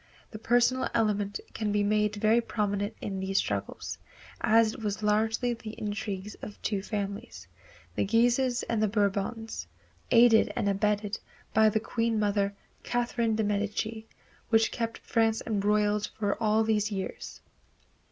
The 0.31 0.39
personal 0.39 0.89
element 0.95 1.39
can 1.53 1.71
be 1.71 1.83
made 1.83 2.15
very 2.15 2.41
prominent 2.41 2.95
in 3.01 3.19
these 3.19 3.37
struggles, 3.37 3.99
as 4.41 4.73
it 4.73 4.81
was 4.81 5.03
largely 5.03 5.53
the 5.53 5.77
intrigues 5.79 6.33
of 6.41 6.59
two 6.63 6.81
families, 6.81 7.47
the 7.93 8.03
Guises 8.03 8.63
and 8.63 8.81
the 8.81 8.87
Bourbons, 8.87 9.67
aided 10.09 10.51
and 10.55 10.67
abetted 10.67 11.19
by 11.53 11.69
the 11.69 11.79
Queen 11.79 12.19
Mother, 12.19 12.55
Catherine 12.81 13.35
de 13.35 13.43
Medici, 13.43 14.07
which 14.49 14.71
kept 14.71 14.97
France 14.97 15.39
embroiled 15.45 16.09
for 16.17 16.35
all 16.41 16.63
these 16.63 16.91
years. 16.91 17.39